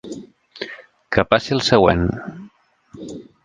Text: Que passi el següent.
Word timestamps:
Que 1.17 1.25
passi 1.35 1.55
el 1.59 1.63
següent. 1.69 2.05